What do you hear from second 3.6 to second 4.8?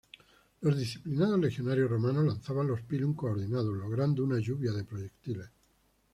logrando una lluvia